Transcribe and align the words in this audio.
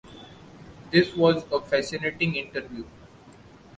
This 0.89 1.13
was 1.15 1.45
a 1.51 1.61
fascinating 1.61 2.33
interview. 2.35 2.85